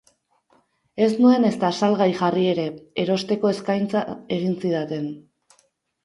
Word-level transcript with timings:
Ez 1.07 1.09
nuen 1.25 1.43
ezta 1.49 1.67
salgai 1.79 2.07
jarri 2.21 2.45
ere, 2.53 2.65
erosteko 3.03 3.51
eskaintza 3.57 4.01
egin 4.39 4.57
zidaten. 4.63 5.05